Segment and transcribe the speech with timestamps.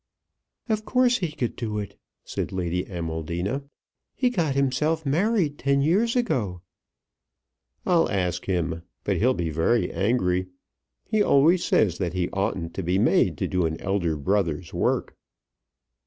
[0.67, 3.65] "Of course he could do it," said Lady Amaldina.
[4.15, 6.61] "He got himself married ten years ago."
[7.85, 10.47] "I'll ask him, but he'll be very angry.
[11.05, 15.15] He always says that he oughtn't to be made to do an elder brother's work."